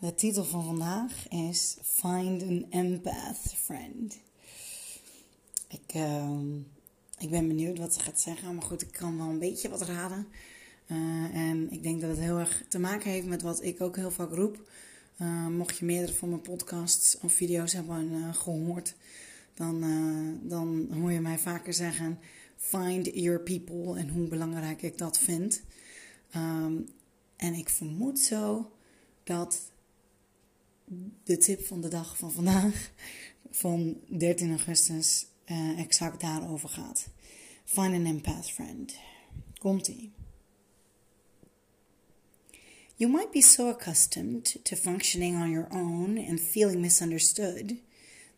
[0.00, 4.18] De titel van vandaag is Find an Empath Friend.
[5.68, 6.30] Ik, uh,
[7.18, 9.82] ik ben benieuwd wat ze gaat zeggen, maar goed, ik kan wel een beetje wat
[9.82, 10.26] raden.
[10.86, 13.96] Uh, en ik denk dat het heel erg te maken heeft met wat ik ook
[13.96, 14.70] heel vaak roep.
[15.18, 18.94] Uh, mocht je meerdere van mijn podcasts of video's hebben uh, gehoord,
[19.54, 19.80] dan,
[20.42, 22.18] dan hoor je mij vaker zeggen:
[22.56, 25.62] Find your people en hoe belangrijk ik dat vind.
[26.36, 26.88] Um,
[27.36, 28.70] en ik vermoed zo
[29.24, 29.70] dat
[31.24, 32.90] de tip van de dag van vandaag,
[33.50, 37.08] van 13 augustus, uh, exact daarover gaat.
[37.64, 38.94] Find an empath friend.
[39.58, 40.12] Komt-ie.
[42.96, 47.80] You might be so accustomed to functioning on your own and feeling misunderstood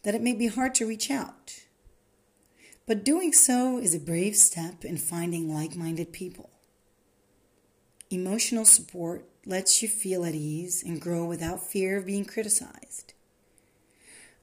[0.02, 1.66] that it may be hard to reach out.
[2.84, 6.50] But doing so is a brave step in finding like minded people.
[8.08, 13.12] Emotional support lets you feel at ease and grow without fear of being criticized.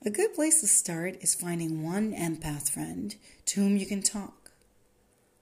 [0.05, 4.51] A good place to start is finding one empath friend to whom you can talk.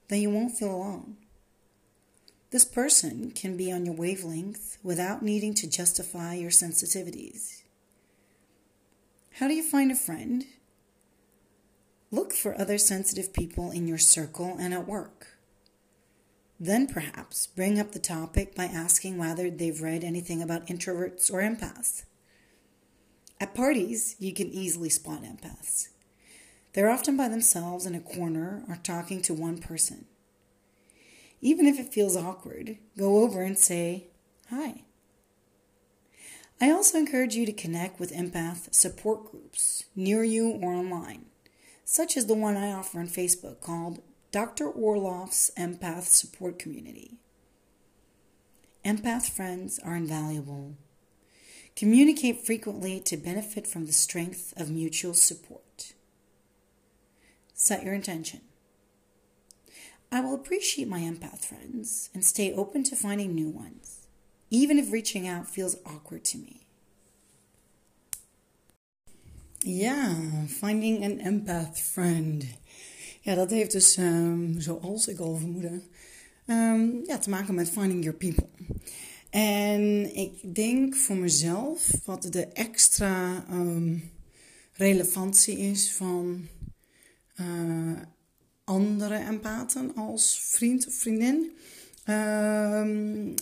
[0.08, 1.16] Then you won't feel alone.
[2.50, 7.62] This person can be on your wavelength without needing to justify your sensitivities.
[9.34, 10.46] How do you find a friend?
[12.10, 15.37] Look for other sensitive people in your circle and at work.
[16.60, 21.40] Then perhaps bring up the topic by asking whether they've read anything about introverts or
[21.40, 22.04] empaths.
[23.40, 25.88] At parties, you can easily spot empaths.
[26.72, 30.06] They're often by themselves in a corner or talking to one person.
[31.40, 34.08] Even if it feels awkward, go over and say,
[34.50, 34.82] Hi.
[36.60, 41.26] I also encourage you to connect with empath support groups near you or online,
[41.84, 44.70] such as the one I offer on Facebook called Dr.
[44.70, 47.16] Orloff's Empath Support Community.
[48.84, 50.76] Empath friends are invaluable.
[51.74, 55.94] Communicate frequently to benefit from the strength of mutual support.
[57.54, 58.40] Set your intention.
[60.12, 64.06] I will appreciate my empath friends and stay open to finding new ones,
[64.50, 66.66] even if reaching out feels awkward to me.
[69.62, 72.46] Yeah, finding an empath friend.
[73.28, 75.80] Ja, dat heeft dus, um, zoals ik al vermoedde,
[76.46, 78.48] um, ja, te maken met finding your people.
[79.30, 84.10] En ik denk voor mezelf wat de extra um,
[84.72, 86.46] relevantie is van
[87.40, 88.00] uh,
[88.64, 91.50] andere empathen als vriend of vriendin.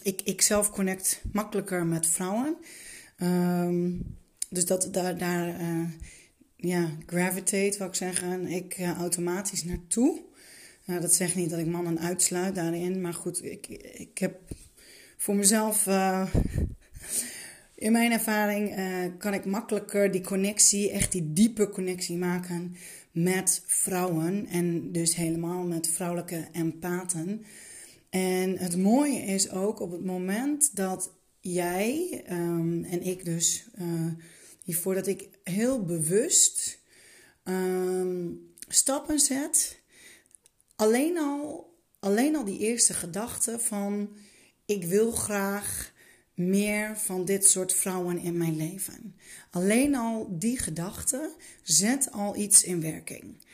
[0.02, 2.56] ik, ik zelf connect makkelijker met vrouwen.
[4.48, 5.84] dus dat, daar, daar uh,
[6.56, 10.22] ja, gravitate, wat ik zeggen, ik uh, automatisch naartoe.
[10.86, 14.40] Uh, dat zegt niet dat ik mannen uitsluit daarin, maar goed, ik, ik heb
[15.16, 16.34] voor mezelf, uh,
[17.74, 18.74] in mijn ervaring,
[19.18, 22.76] kan ik makkelijker die connectie, echt die diepe connectie maken
[23.10, 27.44] met vrouwen en dus helemaal met vrouwelijke empathen.
[28.10, 33.66] En het mooie is ook op het moment dat jij um, en ik dus
[34.66, 36.78] hiervoor dat ik heel bewust
[37.44, 39.80] um, stappen zet.
[40.76, 44.16] Alleen al, alleen al die eerste gedachte van
[44.64, 45.92] ik wil graag
[46.34, 49.16] meer van dit soort vrouwen in mijn leven.
[49.50, 53.44] Alleen al die gedachte zet al iets in werking.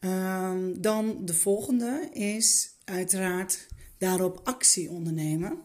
[0.00, 3.66] Um, dan de volgende is uiteraard
[3.98, 5.60] daarop actie ondernemen.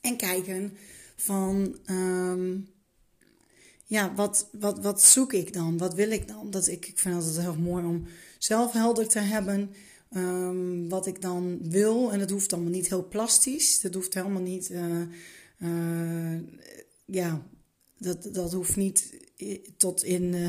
[0.00, 0.76] En kijken
[1.16, 2.74] van um,
[3.86, 5.78] ja, wat, wat, wat zoek ik dan?
[5.78, 6.50] Wat wil ik dan?
[6.50, 8.06] Dat ik, ik vind het heel mooi om
[8.38, 9.70] zelf helder te hebben
[10.16, 12.12] um, wat ik dan wil.
[12.12, 13.80] En dat hoeft allemaal niet heel plastisch.
[13.80, 14.70] Dat hoeft helemaal niet.
[14.70, 15.00] Uh,
[15.58, 16.40] uh,
[17.04, 17.42] ja,
[17.98, 19.14] dat, dat hoeft niet
[19.76, 20.48] tot in uh,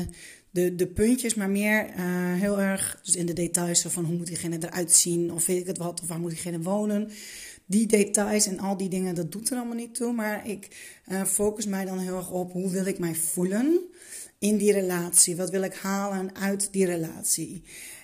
[0.50, 1.92] de, de puntjes, maar meer
[2.34, 5.66] heel erg dus in de details van hoe moet diegene eruit zien, of weet ik
[5.66, 7.10] het wat, of waar moet diegene wonen
[7.68, 10.12] die details en al die dingen, dat doet er allemaal niet toe.
[10.12, 10.68] Maar ik
[11.08, 13.80] uh, focus mij dan heel erg op hoe wil ik mij voelen
[14.38, 15.36] in die relatie?
[15.36, 17.62] Wat wil ik halen uit die relatie?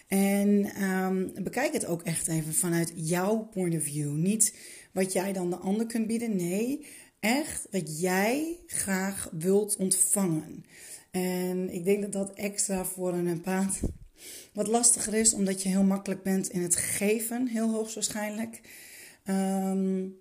[0.09, 4.13] En um, bekijk het ook echt even vanuit jouw point of view.
[4.13, 4.55] Niet
[4.93, 6.37] wat jij dan de ander kunt bieden.
[6.37, 6.87] Nee,
[7.21, 10.65] echt wat jij graag wilt ontvangen.
[11.11, 13.81] En ik denk dat dat extra voor een empath
[14.53, 18.61] wat lastiger is, omdat je heel makkelijk bent in het geven, heel hoogstwaarschijnlijk.
[19.29, 20.17] Um,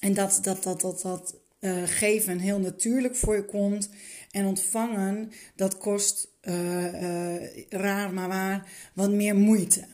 [0.00, 3.88] en dat dat, dat, dat, dat uh, geven heel natuurlijk voor je komt.
[4.30, 9.84] En ontvangen, dat kost uh, uh, raar maar waar wat meer moeite.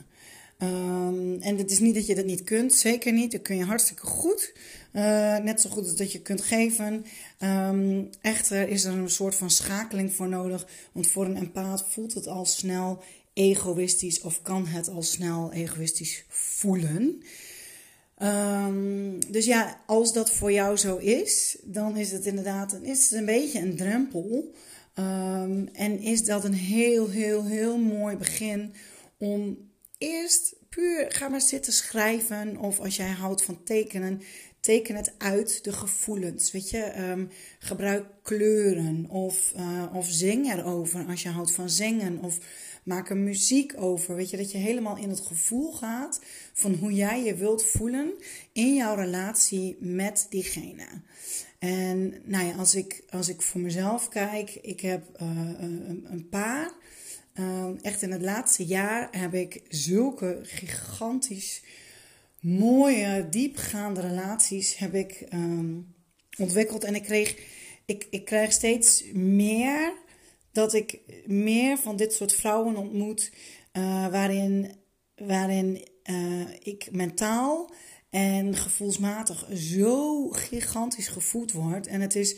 [0.59, 3.33] Um, en het is niet dat je dat niet kunt, zeker niet.
[3.33, 4.53] Dat kun je hartstikke goed.
[5.43, 7.05] Net zo goed als dat je kunt geven.
[7.39, 10.67] Um, echter is er een soort van schakeling voor nodig.
[10.93, 13.03] Want voor een empaat voelt het al snel
[13.33, 17.23] egoïstisch of kan het al snel egoïstisch voelen.
[18.23, 23.11] Um, dus ja, als dat voor jou zo is, dan is het inderdaad een, is
[23.11, 24.55] het een beetje een drempel.
[24.99, 28.75] Um, en is dat een heel, heel, heel mooi begin
[29.19, 29.59] om
[29.99, 32.57] eerst puur ga maar zitten schrijven.
[32.57, 34.23] Of als jij houdt van tekenen,
[34.61, 36.53] teken het uit de gevoelens.
[36.53, 42.19] Weet je, um, gebruik kleuren of, uh, of zing erover als je houdt van zingen.
[42.19, 42.39] Of
[42.85, 44.15] maak er muziek over.
[44.15, 46.21] Weet je, dat je helemaal in het gevoel gaat
[46.53, 48.13] van hoe jij je wilt voelen
[48.53, 50.87] in jouw relatie met diegene.
[51.59, 55.29] En nou ja, als ik, als ik voor mezelf kijk, ik heb uh,
[55.59, 56.73] een, een, paar.
[57.35, 61.63] Uh, echt in het laatste jaar heb ik zulke gigantisch
[62.41, 65.95] mooie, diepgaande relaties heb ik um,
[66.39, 66.85] ontwikkeld.
[66.85, 67.37] En ik kreeg,
[67.85, 69.93] ik, ik krijg steeds meer
[70.55, 73.33] dat ik meer van dit soort vrouwen ontmoet,
[73.73, 74.73] uh, waarin,
[75.17, 77.71] waarin uh, ik mentaal
[78.11, 81.87] en gevoelsmatig zo gigantisch gevoed word.
[81.87, 82.37] En het is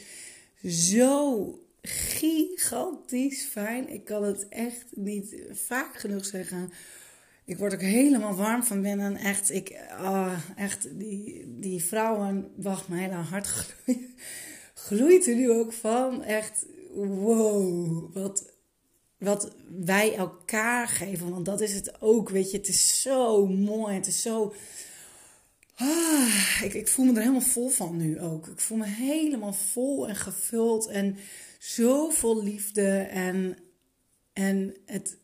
[0.65, 3.89] zo gigantisch fijn.
[3.89, 6.73] Ik kan het echt niet vaak genoeg zeggen.
[7.45, 9.17] Ik word ook helemaal warm van binnen.
[9.17, 14.09] Echt, ik, oh, echt die, die vrouwen, wacht, mijn hele hart gloeit,
[14.75, 16.23] gloeit er nu ook van.
[16.23, 16.67] Echt,
[16.97, 18.53] wow, wat,
[19.19, 19.55] wat
[19.85, 21.31] wij elkaar geven.
[21.31, 22.57] Want dat is het ook, weet je.
[22.57, 24.55] Het is zo mooi, het is zo...
[25.75, 28.47] Ah, ik, ik voel me er helemaal vol van nu ook.
[28.47, 31.17] Ik voel me helemaal vol en gevuld en
[31.59, 32.99] zoveel liefde.
[32.99, 33.57] En,
[34.33, 35.19] en het,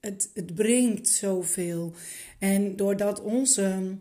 [0.00, 1.92] het, het brengt zoveel.
[2.38, 3.98] En doordat onze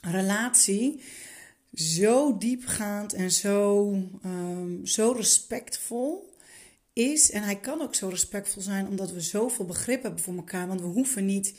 [0.00, 1.00] relatie
[1.78, 3.90] zo diepgaand en zo,
[4.24, 6.34] um, zo respectvol
[6.92, 7.30] is.
[7.30, 10.66] En hij kan ook zo respectvol zijn omdat we zoveel begrip hebben voor elkaar.
[10.66, 11.54] Want we hoeven niet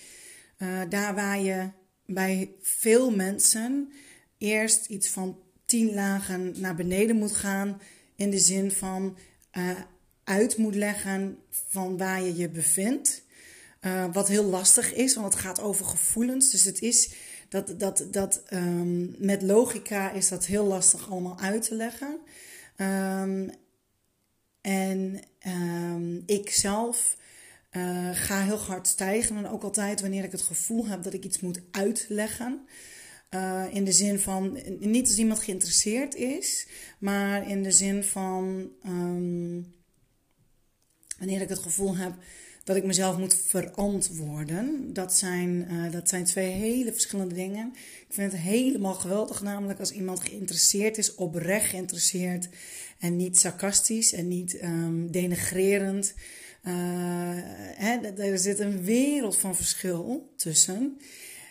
[0.57, 1.69] uh, daar waar je
[2.05, 3.91] bij veel mensen
[4.37, 7.81] eerst iets van tien lagen naar beneden moet gaan.
[8.15, 9.17] In de zin van
[9.57, 9.69] uh,
[10.23, 13.23] uit moet leggen van waar je je bevindt.
[13.81, 16.49] Uh, wat heel lastig is, want het gaat over gevoelens.
[16.49, 17.13] Dus het is
[17.49, 22.19] dat, dat, dat um, met logica is dat heel lastig allemaal uit te leggen.
[22.77, 23.49] Um,
[24.61, 27.17] en um, ik zelf
[27.71, 29.37] uh, ga heel hard stijgen.
[29.37, 32.67] En ook altijd wanneer ik het gevoel heb dat ik iets moet uitleggen.
[33.29, 36.67] Uh, in de zin van, niet als iemand geïnteresseerd is,
[36.99, 38.69] maar in de zin van
[41.17, 42.13] wanneer ik het gevoel heb
[42.69, 44.93] dat ik mezelf moet verantwoorden.
[44.93, 47.73] Dat zijn, uh, dat zijn twee hele verschillende dingen.
[48.07, 52.49] Ik vind het helemaal geweldig, namelijk als iemand geïnteresseerd is, oprecht geïnteresseerd
[52.99, 56.13] en niet sarcastisch en niet um, denigrerend.
[56.63, 56.73] Uh,
[57.75, 60.97] hè, er zit een wereld van verschil tussen.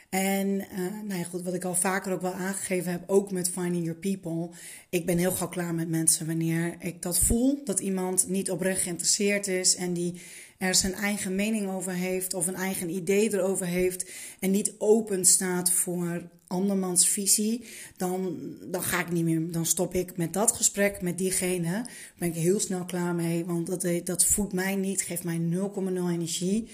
[0.08, 3.50] En uh, nou ja, goed, wat ik al vaker ook wel aangegeven heb, ook met
[3.50, 4.50] Finding Your People.
[4.88, 7.60] Ik ben heel gauw klaar met mensen wanneer ik dat voel.
[7.64, 10.20] Dat iemand niet oprecht geïnteresseerd is en die
[10.58, 14.10] er zijn eigen mening over heeft of een eigen idee erover heeft
[14.40, 17.64] en niet open staat voor andermans visie,
[17.96, 18.38] dan,
[18.70, 19.52] dan ga ik niet meer.
[19.52, 21.70] Dan stop ik met dat gesprek met diegene.
[21.70, 25.40] Daar ben ik heel snel klaar mee, want dat, dat voedt mij niet, geeft mij
[25.52, 26.68] 0,0 energie.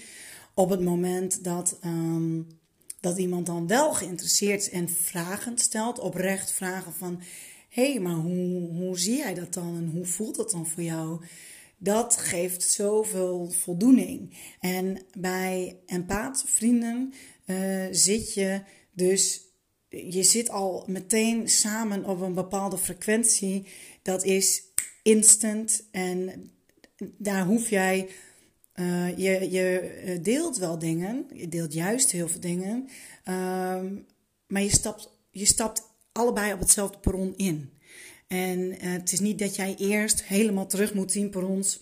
[0.53, 2.47] Op het moment dat, um,
[3.05, 7.21] dat iemand dan wel geïnteresseerd is en vragen stelt, oprecht vragen van:
[7.69, 10.83] hé, hey, maar hoe, hoe zie jij dat dan en hoe voelt dat dan voor
[10.83, 11.21] jou?
[11.77, 14.37] Dat geeft zoveel voldoening.
[14.59, 17.13] En bij empaatvrienden
[17.45, 19.41] uh, zit je dus,
[19.89, 23.67] je zit al meteen samen op een bepaalde frequentie.
[24.01, 24.63] Dat is
[25.03, 26.51] instant en
[27.17, 28.07] daar hoef jij,
[28.75, 32.87] uh, je, je deelt wel dingen, je deelt juist heel veel dingen,
[33.29, 33.81] uh,
[34.47, 37.69] maar je stapt, je stapt allebei op hetzelfde perron in.
[38.27, 41.81] En uh, het is niet dat jij eerst helemaal terug moet zien per ons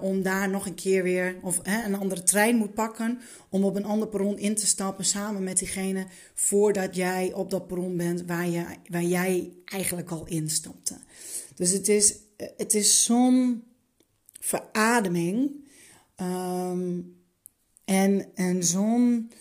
[0.00, 3.84] om daar nog een keer weer of een andere trein moet pakken om op een
[3.84, 8.48] ander perron in te stappen samen met diegene voordat jij op dat perron bent waar,
[8.48, 10.94] je, waar jij eigenlijk al instapte.
[11.54, 12.14] Dus het is,
[12.56, 13.62] het is zo'n
[14.40, 15.66] verademing
[16.20, 17.16] um,
[17.84, 19.32] en, en zo'n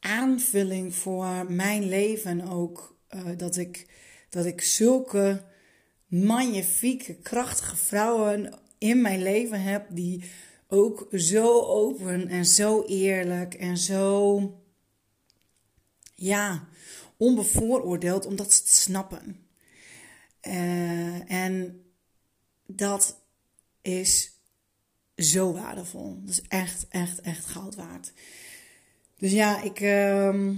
[0.00, 3.86] aanvulling voor mijn leven ook uh, dat, ik,
[4.28, 5.44] dat ik zulke
[6.06, 10.24] magnifieke, krachtige vrouwen in mijn leven heb die
[10.68, 14.40] ook zo open en zo eerlijk en zo
[16.14, 16.68] ja,
[17.16, 19.46] onbevooroordeeld omdat ze het snappen.
[20.42, 21.84] Uh, en
[22.66, 23.20] dat
[23.82, 24.31] is
[25.16, 26.18] zo waardevol.
[26.20, 28.12] Dat is echt, echt, echt goud waard.
[29.18, 30.50] Dus ja, ik, uh,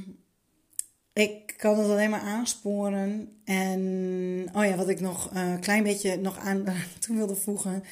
[1.13, 3.41] ik kan het alleen maar aansporen.
[3.45, 6.65] En oh ja, wat ik nog een klein beetje nog aan
[6.99, 7.85] toe wilde voegen.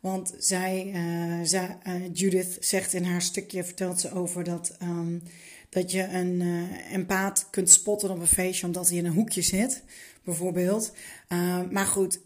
[0.00, 5.22] Want zij, uh, zij uh, Judith zegt in haar stukje, vertelt ze over dat, um,
[5.68, 6.42] dat je een
[6.92, 9.82] empaat kunt spotten op een feestje omdat hij in een hoekje zit,
[10.24, 10.92] bijvoorbeeld.
[11.70, 12.20] maar goed,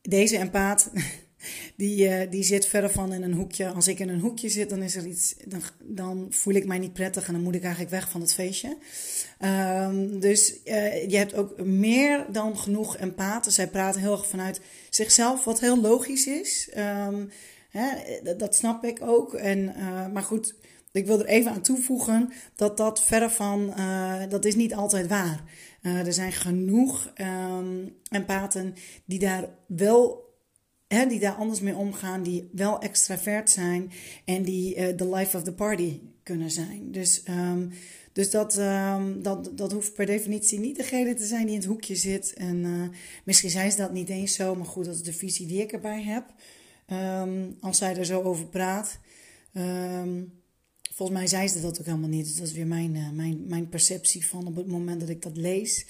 [0.00, 0.90] deze empaat
[1.76, 3.68] die, uh, die zit verder van in een hoekje.
[3.68, 5.34] Als ik in een hoekje zit, dan is er iets.
[5.44, 8.34] Dan, dan voel ik mij niet prettig en dan moet ik eigenlijk weg van het
[8.34, 8.76] feestje.
[9.40, 13.52] Um, dus uh, je hebt ook meer dan genoeg empathen.
[13.52, 16.70] Zij praten heel erg vanuit zichzelf, wat heel logisch is.
[16.76, 17.30] Um,
[17.70, 17.88] hè,
[18.36, 19.34] dat snap ik ook.
[19.34, 20.54] En, uh, maar goed,
[20.92, 23.74] ik wil er even aan toevoegen dat dat verder van.
[24.28, 25.44] dat is niet altijd waar.
[25.82, 30.27] er zijn genoeg um, empathen die daar wel
[30.88, 33.90] die daar anders mee omgaan, die wel extravert zijn
[34.24, 36.92] en die uh, the life of the party kunnen zijn.
[36.92, 37.70] Dus, um,
[38.12, 41.68] dus dat, um, dat, dat hoeft per definitie niet degene te zijn die in het
[41.68, 42.34] hoekje zit.
[42.34, 42.88] En uh,
[43.24, 45.72] misschien zijn ze dat niet eens zo, maar goed, dat is de visie die ik
[45.72, 46.34] erbij heb.
[46.92, 48.98] Um, als zij er zo over praat.
[50.94, 52.24] volgens mij zei ze dat ook helemaal niet.
[52.24, 55.22] Dus dat is weer mijn, uh, mijn, mijn perceptie van op het moment dat ik
[55.22, 55.86] dat lees.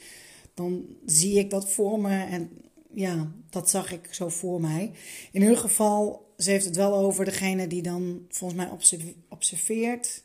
[0.55, 2.51] Dan zie ik dat voor me en
[2.95, 4.93] ja, dat zag ik zo voor mij.
[5.33, 8.71] In ieder geval, ze heeft het wel over degene die dan volgens mij
[9.29, 10.23] observeert.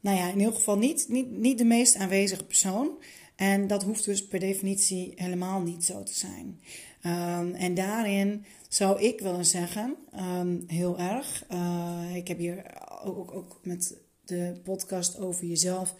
[0.00, 2.90] Nou ja, in ieder geval niet, niet, niet de meest aanwezige persoon.
[3.36, 6.60] En dat hoeft dus per definitie helemaal niet zo te zijn.
[7.06, 9.96] Um, en daarin zou ik willen zeggen,
[10.40, 11.44] um, heel erg.
[11.52, 12.64] Uh, ik heb hier
[13.04, 15.94] ook, ook, ook, met de podcast over jezelf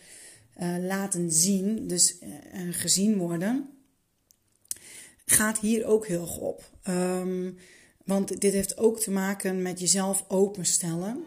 [0.60, 2.28] uh, laten zien, dus uh,
[2.70, 3.79] gezien worden
[5.30, 6.70] gaat hier ook heel erg op.
[6.88, 7.58] Um,
[8.04, 11.24] want dit heeft ook te maken met jezelf openstellen.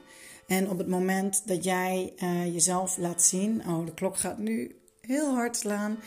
[0.47, 3.67] En op het moment dat jij uh, jezelf laat zien.
[3.67, 5.97] Oh, de klok gaat nu heel hard slaan.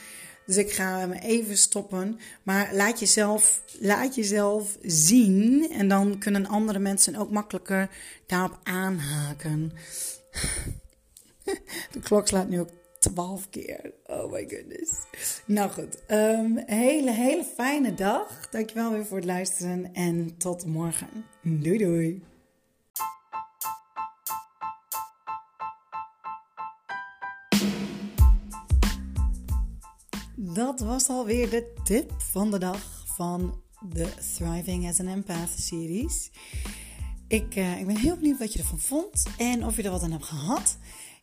[0.46, 2.18] Dus ik ga hem even stoppen.
[2.42, 5.70] Maar laat jezelf, laat jezelf zien.
[5.70, 7.90] En dan kunnen andere mensen ook makkelijker
[8.26, 9.72] daarop aanhaken.
[11.92, 12.70] De klok slaat nu ook
[13.12, 13.92] twaalf keer.
[14.06, 14.90] Oh my goodness.
[15.46, 18.48] Nou goed, um, hele, hele fijne dag.
[18.50, 21.08] Dankjewel weer voor het luisteren en tot morgen.
[21.42, 22.22] Doei doei.
[30.36, 36.30] Dat was alweer de tip van de dag van de Thriving as an Empath series.
[37.28, 40.02] Ik, uh, ik ben heel benieuwd wat je ervan vond en of je er wat
[40.02, 40.78] aan hebt gehad.